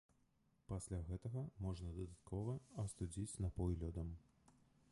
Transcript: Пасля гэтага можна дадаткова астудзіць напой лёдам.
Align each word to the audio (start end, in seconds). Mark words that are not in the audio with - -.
Пасля 0.71 0.99
гэтага 1.09 1.43
можна 1.65 1.91
дадаткова 1.97 2.55
астудзіць 2.85 3.39
напой 3.47 3.79
лёдам. 3.83 4.09